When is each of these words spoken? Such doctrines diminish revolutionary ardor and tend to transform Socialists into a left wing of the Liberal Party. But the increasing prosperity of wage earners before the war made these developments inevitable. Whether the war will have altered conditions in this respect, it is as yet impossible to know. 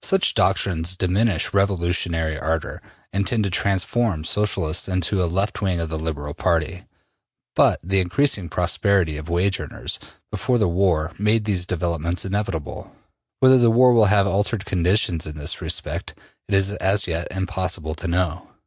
Such 0.00 0.32
doctrines 0.32 0.96
diminish 0.96 1.52
revolutionary 1.52 2.38
ardor 2.38 2.80
and 3.12 3.26
tend 3.26 3.44
to 3.44 3.50
transform 3.50 4.24
Socialists 4.24 4.88
into 4.88 5.22
a 5.22 5.28
left 5.28 5.60
wing 5.60 5.78
of 5.78 5.90
the 5.90 5.98
Liberal 5.98 6.32
Party. 6.32 6.86
But 7.54 7.78
the 7.84 8.00
increasing 8.00 8.48
prosperity 8.48 9.18
of 9.18 9.28
wage 9.28 9.60
earners 9.60 9.98
before 10.30 10.56
the 10.56 10.68
war 10.68 11.12
made 11.18 11.44
these 11.44 11.66
developments 11.66 12.24
inevitable. 12.24 12.96
Whether 13.40 13.58
the 13.58 13.68
war 13.70 13.92
will 13.92 14.06
have 14.06 14.26
altered 14.26 14.64
conditions 14.64 15.26
in 15.26 15.36
this 15.36 15.60
respect, 15.60 16.14
it 16.48 16.54
is 16.54 16.72
as 16.72 17.06
yet 17.06 17.28
impossible 17.30 17.94
to 17.96 18.08
know. 18.08 18.48